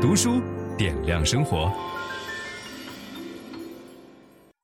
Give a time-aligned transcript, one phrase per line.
[0.00, 0.40] 读书
[0.78, 1.70] 点亮生活。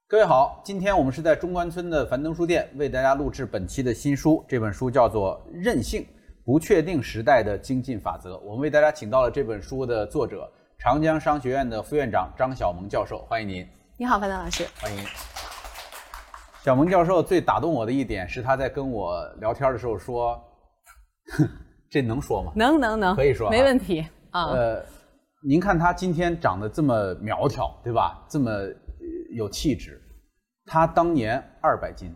[0.08, 6.06] 各位好，今天我们是在中关村的樊登书店为大家录制本期的新书，这本书叫做《任性：
[6.42, 8.36] 不确定时代的精进法则》。
[8.38, 13.68] 我们为大家请到了这本书的作者，长江商学院的副院长张晓萌教授，欢迎您。
[13.98, 14.66] 你好，樊登老师。
[14.80, 15.04] 欢迎。
[16.64, 20.42] 小萌教授最打动我的一点是他在跟我聊天的时候说
[21.36, 21.46] ：“哼，
[21.90, 22.52] 这能说吗？
[22.56, 24.44] 能能能，可以说，没问题啊。
[24.52, 24.84] 呃，
[25.42, 28.24] 您看他今天长得这么苗条，对吧？
[28.28, 28.50] 这么
[29.30, 30.00] 有气质。
[30.64, 32.14] 他当年二百斤，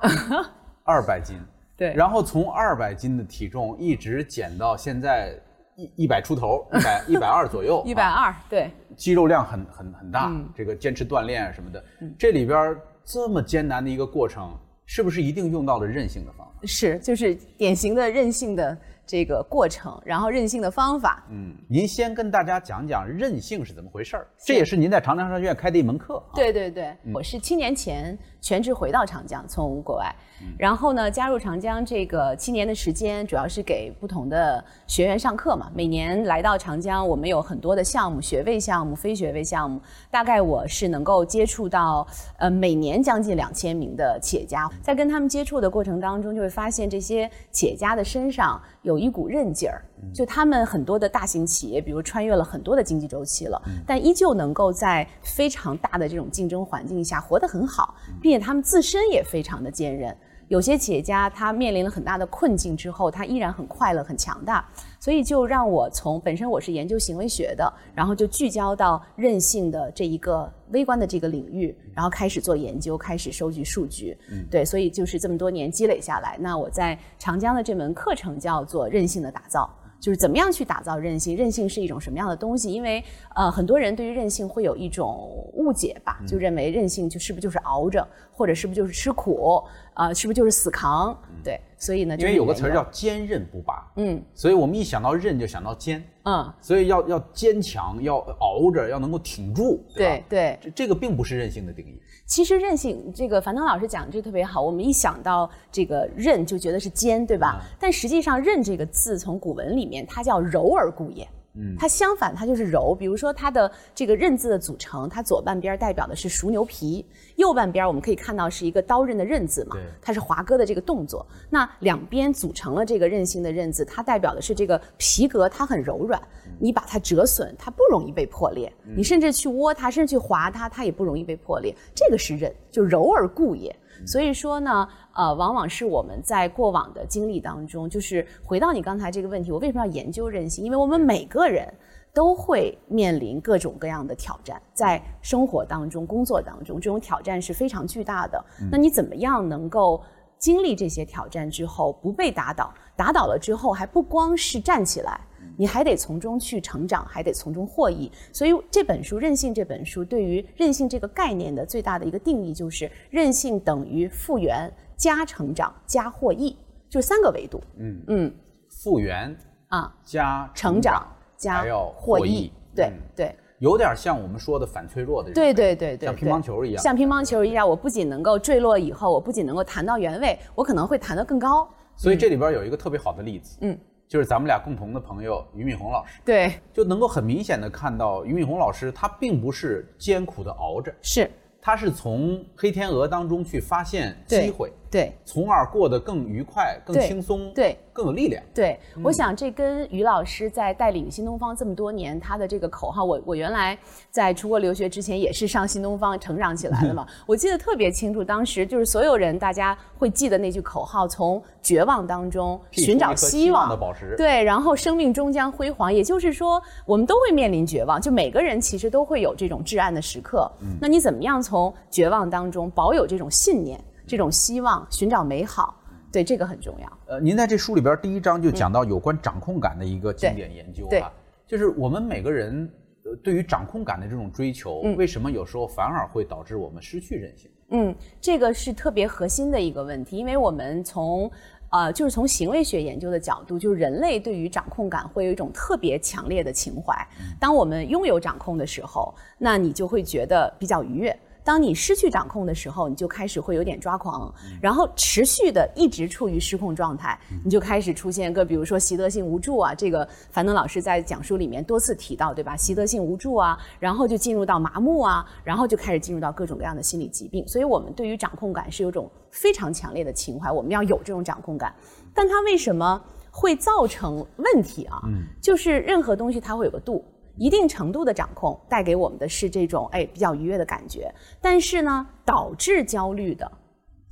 [0.84, 1.38] 二百斤，
[1.76, 1.92] 对。
[1.94, 5.38] 然后从二百斤的体重一直减到现在
[5.76, 8.70] 一一百出头，一百一百二左右， 一百二，对。
[8.96, 12.76] 肌肉量很很很大，嗯、这个坚持锻炼啊什么的，嗯、这里边。
[13.04, 16.52] 这么艰难的一个过程，是不是一定用到了韧性的方法？
[16.62, 21.24] 是，就是典型的韧性的这个过程，然后任性的方法。
[21.30, 24.26] 嗯，您先跟大家讲讲任性是怎么回事儿？
[24.38, 26.22] 这也是您在长江商学院开的一门课。
[26.34, 30.14] 对对对，嗯、我是七年前全职回到长江，从国外。
[30.58, 35.70] 然后呢，加入长江这个七年的时间，主要是给不同的学员上课嘛。
[35.72, 39.80] 每年来到长江，我们有很多的项目，学位项目、非学位项目。
[40.10, 42.04] 大概我是能够接触到，
[42.38, 44.68] 呃，每年将近两千名的企业家。
[44.82, 49.84] 在跟他们接触的过程当中，就会发现这些企业家的身上有一股韧劲儿。
[50.12, 60.16] 就他们很多的大型企业，比如穿越了很多的经济周期了，但依旧能够在非常大的这种竞争环境下活得很好，并且他们自身也非常的坚韧。
[60.52, 64.62] 有些企业家他面临了很大的困境之后，他依然很快乐、很强大，
[65.00, 74.14] 所以就让我从本身我是研究行为学的，然后就聚焦到韧性的这一个微观的这个领域，然后开始做研究，开始收集数据。
[74.30, 79.70] 嗯，对，所以就是这么多年积累下来，那我在长江的这门课程叫做韧性的打造。
[80.02, 81.36] 就是怎么样去打造韧性？
[81.36, 82.72] 韧性是一种什么样的东西？
[82.72, 83.00] 因为
[83.36, 89.62] 呃，很多人对于韧性会有一种误解吧，就认为韧性就是不是就是熬着，或者是不是就是吃苦
[89.94, 91.16] 啊、呃，是不是就是死扛？
[91.44, 100.24] 对，所以呢，因为有个词儿叫坚韧不拔，嗯，所以我们一想到韧就想到坚，嗯，所以要要坚强，要熬着，要能够挺住，对吧？
[100.28, 102.00] 对，这这个并不是韧性的定义。
[102.26, 104.62] 其实韧性，这个樊登老师讲的这个特别好。
[104.62, 107.60] 我们一想到这个韧，就觉得是坚，对吧？
[107.60, 111.28] 嗯、但实际上，韧这个字从古文里面，它叫柔而固也。
[111.54, 112.94] 嗯，它相反，它就是柔。
[112.94, 117.04] 比如说，它的这个刃字的组成，它左半边代表的是熟牛皮，
[117.36, 121.26] 右半边我们可以看到是一个刀刃的刃字嘛，它是划割的这个动作。
[121.50, 126.20] 那两边组成了这个韧性的韧字，它代表的是这个皮革，它很柔软，
[126.58, 128.72] 你把它折损，它不容易被破裂。
[128.96, 131.74] 你甚至去窝它，甚至去划它，它也不容易被破裂。
[131.94, 133.74] 这个是韧，就柔而固也。
[134.06, 140.64] 所以说呢，呃，往往是我们在过往的经历当中，就是回到你刚才这个问题，我为什么要研究韧性？
[140.64, 141.66] 因为我们每个人
[142.14, 148.44] 都会面临各种各样的挑战，在生活当中、工作当中，这种挑战是非常巨大的。
[148.70, 150.02] 那你怎么样能够
[150.38, 152.72] 经历这些挑战之后不被打倒？
[152.96, 155.20] 打倒了之后，还不光是站起来。
[155.56, 158.10] 你还得从中去成长，还得从中获益。
[158.32, 166.56] 所以这本书《韧性》这本书对于韧性这个概念的最大的一个定义，就是韧性等于复原加成长加获益，
[166.88, 167.62] 就是三个维度。
[167.78, 168.34] 嗯嗯，
[168.68, 169.36] 复原
[169.68, 172.52] 啊加成长加要获益。
[172.74, 175.32] 对对，有点像我们说的反脆弱的。
[175.32, 176.82] 对对对对，像乒乓球一样。
[176.82, 181.68] 像乒乓球一样，我不仅能够坠落以后，我不仅能够弹到原位，我可能会弹得更高。
[181.96, 183.58] 所以这里边有一个特别好的例子。
[183.60, 183.78] 嗯。
[184.08, 191.30] 就是咱们俩共同的朋友俞敏洪老师，对，就能够很明显的看到俞敏洪老师他并不是艰苦的熬着，是，
[191.62, 194.70] 他是从黑天鹅当中去发现机会。
[194.92, 198.42] 对，从而过得更愉快、更轻松，对，更有力量。
[198.52, 203.78] 对，我想这跟于老师在带领新东方这么多年，他的这个口号，我我原来
[204.10, 208.22] 在出国留学之前也是上新东方成长起来的嘛， 我记得特别清楚。
[208.22, 214.14] 当时就是所有人大家会记得那句口号：从绝望当中寻找希望的宝石。
[214.18, 215.90] 对，然后生命终将辉煌。
[215.90, 220.52] 也就是说，我们都会面临绝望，就每个人其实都会有这种至暗的时刻。
[220.60, 223.82] 嗯，那你怎么样从绝望当中保有这种信念？
[224.12, 225.74] 这种希望，寻找美好，
[226.12, 226.98] 对这个很重要。
[227.06, 231.12] 呃，您在这书里边第一章就讲到有关掌控感的一个经典研究啊，嗯、
[231.46, 232.70] 就是我们每个人
[233.06, 237.50] 呃对于掌控感的这种追求，嗯、为什么有时候反而会导致我们失去韧性？
[237.70, 241.30] 嗯，这个是特别核心的一个问题，因为我们从
[241.70, 246.94] 呃就是从行为学研究的角度，就是人类对于掌控感会有一种特别强烈的情怀。
[247.40, 251.18] 当我们拥有掌控的时候，那你就会觉得比较愉悦。
[251.44, 262.56] 当你失去掌控的时候，你就开始会有点抓狂，然后持续的一直处于失控状态，你就开始出现个，比如说习得性无助啊，这个樊登老师在讲述里面多次提到，对吧？
[262.56, 267.46] 习得性无助啊，然后就进入到麻木啊，然后就开始进入到各种各样的心理疾病。
[267.48, 271.74] 所以我们对于掌控感是有种非常强烈的情怀，我们要有这种掌控感，
[272.14, 275.00] 但它为什么会造成问题啊？
[275.06, 277.04] 嗯，就是任何东西它会有个度。
[277.36, 283.50] 一定程度的掌控带给我们的是这种哎比较愉悦的感觉，但是呢，导致焦虑的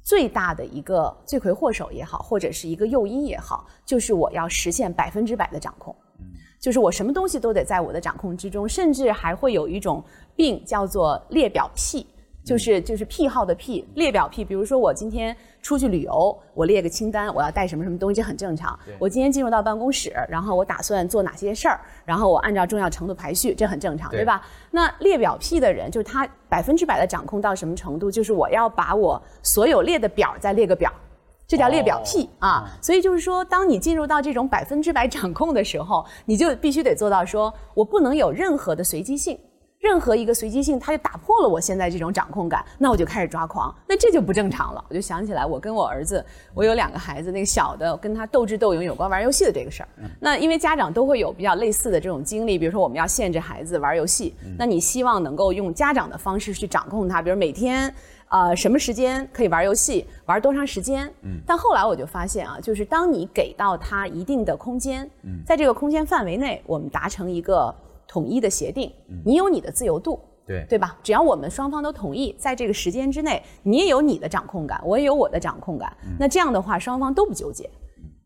[0.02, 5.94] 最大的一个罪魁祸首也好，或者是一个诱因也好，就是我要实现百分之百的掌控，
[6.60, 10.02] 就是我什么东西都得在我的掌控之中，甚至还会有一种
[10.34, 12.06] 病叫做列表癖。
[12.42, 14.42] 就是就是癖好的癖，列表癖。
[14.42, 18.78] 比如说我今天出去旅游，我列个清单，我要带什么什么东西，这很正常。
[18.98, 24.42] 我今天进入到办公室，然后我打算做哪些事儿，然后我按照重要程度排序，这很正常，对，对吧？
[24.70, 28.10] 那列表癖的人，就是他百分之百的掌控到什么程度？
[28.10, 30.90] 就是我要把我所有列的表再列个表，
[31.46, 32.78] 这叫列表癖、哦、啊。
[32.80, 39.38] 所以就是说，当你进入到这种百分之百掌控的时候，你就必须得做到说，我不能有任何的随机性。
[39.80, 44.84] 任何一个随机性，它就打破了我现在这种掌控感，那我就开始抓狂，那这就不正常了。
[44.90, 46.22] 我就想起来，我跟我儿子，
[46.52, 49.88] 我有两个孩子，那个小的跟他斗智斗勇有关玩游戏的这个事儿。
[50.20, 57.92] 那因为家长都会有比较类似的这种经历，比如说我们要限制孩子玩游戏，那你希望能够用家长的方式去掌控他，比如每天
[58.28, 61.10] 呃什么时间可以玩游戏，玩多长时间。
[61.46, 65.10] 但后来我就发现啊，就是当你给到他一定的空间，
[65.46, 67.74] 在这个空间范围内，我们达成一个。
[68.10, 68.92] 统一的协定，
[69.24, 70.98] 你有你的自由度，对对吧？
[71.00, 75.96] 只要我们双方都同意，在这个时间之内，你也有你的掌控感，我也有我的掌控感。
[76.18, 77.70] 那这样的话，双方都不纠结，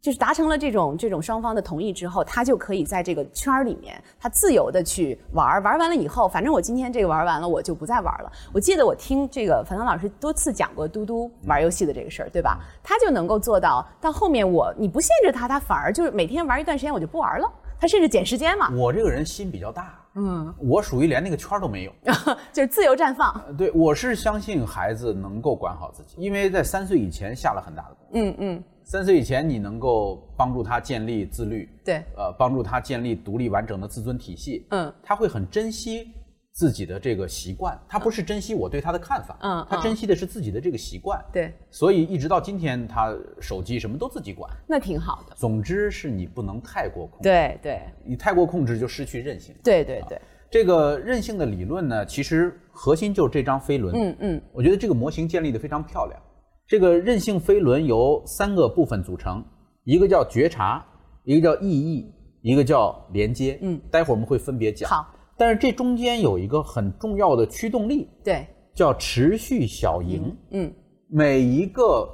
[0.01, 5.61] 就是达成了这种这种双方的同意之后，他就可以在这个圈儿里面，他自由的去玩儿。
[5.61, 8.33] 玩完了以后，反正我今天这个玩完了，我就不再玩了。
[8.55, 12.59] 我记得我听这个樊登老师多次讲过嘟嘟玩游戏的这个事儿，对吧？
[12.83, 17.53] 他就能够做到，到后面我你不限制他，他反而就是每天玩一段时间，我就不玩了。
[17.79, 18.71] 他甚至减时间嘛。
[18.75, 21.93] 我这个人心比较大，嗯，我属于连那个圈都没有，
[22.53, 23.43] 就是自由绽放。
[23.57, 28.11] 对，我是相信孩子能够管好自己，因为在三岁以前下了很大的功夫。
[28.15, 36.13] 嗯嗯，三岁以前你能够帮助他建立自律，对，呃，帮助他建立独立完整的自尊体系，嗯，他会很珍惜。
[36.55, 45.35] 自己的这个习惯，他不是珍惜我对他的看法，嗯，他珍惜的是自己的这个习惯，对，所以一直到今天，他手机什么都自己管，那挺好的。
[45.35, 50.21] 总之是你不能太过控制，对对，你太过控制就失去韧性，对对对。
[50.49, 56.23] 这个韧性的理论呢，其实核心就是这张飞轮，嗯嗯，我觉得这个模型建立得非常漂亮。
[56.69, 59.45] 这个韧性飞轮由三个部分组成，
[59.83, 60.87] 一个叫觉察，
[61.25, 64.89] 一个叫意义，一个叫连接，嗯，待会儿我们会分别讲。
[64.89, 65.11] 好。
[65.37, 70.37] 但是这中间有一个很重要的驱动力，对，叫持续小赢。
[70.51, 70.73] 嗯，
[71.09, 72.09] 每一个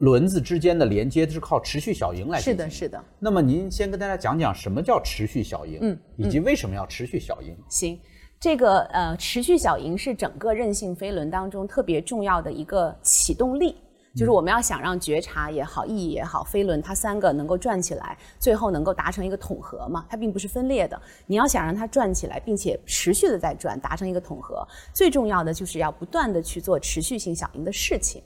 [0.00, 2.38] 轮子之间的连接都是靠持续小赢来。
[2.38, 3.02] 是的，是的。
[3.18, 7.56] 那么您先跟大家讲讲什么叫持续小赢，嗯，以及为什么要持续小赢？
[7.68, 7.98] 行，
[8.38, 13.76] 这个呃，持续小赢是整个韧性飞轮当中特别重要的一个启动力。
[14.16, 20.98] 就是我们要想让觉察也好，意义也好，飞轮它三个能够转起来，最后能够达成一个统合嘛，它并不是分裂的。
[21.26, 28.22] 你要想让它转起来，并且持续的在转，达成一个统合，最重要的就是要不断的去做持续性响应的事情。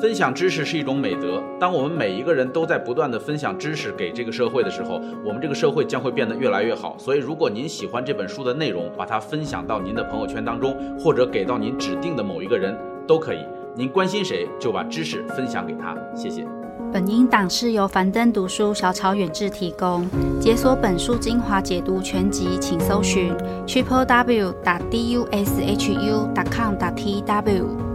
[0.00, 1.42] 分享知识是一种美德。
[1.58, 6.96] 当我们每一个人都在不断的分享知识给这个社会的时候，我们这个社会将会变得越来越好。
[6.98, 12.78] 所以，如果您喜欢这本书的内容，把它分享到您的朋友圈当中，或者给到您指定的某一个人，
[13.08, 13.44] 都可以。
[13.76, 15.96] 您关心谁，就把知识分享给他。
[16.14, 16.46] 谢谢。
[16.92, 20.08] 本音档是由樊登读书小草远志提供。
[20.40, 23.34] 解锁本书精华解读全集，请搜寻
[23.66, 27.93] triple w 打 d u s h u 打 com 打 t w。